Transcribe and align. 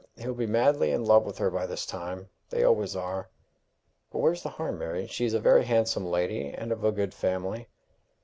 He'll 0.17 0.33
be 0.33 0.47
madly 0.47 0.89
in 0.89 1.05
love 1.05 1.25
with 1.27 1.37
her 1.37 1.51
by 1.51 1.67
this 1.67 1.85
time! 1.85 2.29
They 2.49 2.63
always 2.63 2.95
are." 2.95 3.29
"But 4.11 4.17
where's 4.17 4.41
the 4.41 4.49
harm, 4.49 4.79
Mary? 4.79 5.05
She's 5.05 5.35
a 5.35 5.39
very 5.39 5.63
handsome 5.65 6.07
lady, 6.09 6.47
and 6.47 6.71
of 6.71 6.83
a 6.83 6.91
good 6.91 7.13
family." 7.13 7.67